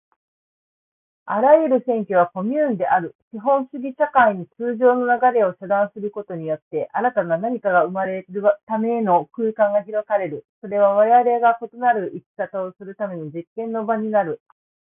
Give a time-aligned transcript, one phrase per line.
[1.25, 3.15] あらゆる占拠はコミューンである。
[3.31, 10.43] 資本主義社会の通常の流れを遮断することによって、新たな何かが生まれるための空間が開かれる。
[10.59, 14.41] それはわれわれが異なる生き方をするための実験の場になる。